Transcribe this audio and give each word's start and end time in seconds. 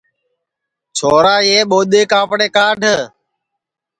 چھورا 0.97 1.35
یہ 1.49 1.59
ٻودَے 1.69 2.01
کاپڑے 2.11 2.47
کاڈھ 2.55 2.87